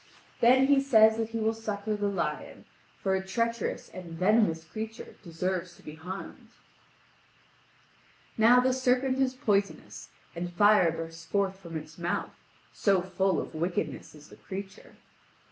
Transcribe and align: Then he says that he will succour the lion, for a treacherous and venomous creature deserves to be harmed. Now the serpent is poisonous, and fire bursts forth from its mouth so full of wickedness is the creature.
Then 0.39 0.65
he 0.65 0.81
says 0.81 1.17
that 1.17 1.29
he 1.29 1.37
will 1.37 1.53
succour 1.53 1.95
the 1.95 2.07
lion, 2.07 2.65
for 2.97 3.13
a 3.13 3.23
treacherous 3.23 3.87
and 3.87 4.13
venomous 4.13 4.63
creature 4.63 5.15
deserves 5.21 5.75
to 5.75 5.83
be 5.83 5.93
harmed. 5.93 6.47
Now 8.35 8.59
the 8.59 8.73
serpent 8.73 9.19
is 9.19 9.35
poisonous, 9.35 10.09
and 10.35 10.51
fire 10.51 10.91
bursts 10.91 11.25
forth 11.25 11.59
from 11.59 11.77
its 11.77 11.99
mouth 11.99 12.33
so 12.73 13.03
full 13.03 13.39
of 13.39 13.53
wickedness 13.53 14.15
is 14.15 14.29
the 14.29 14.37
creature. 14.37 14.95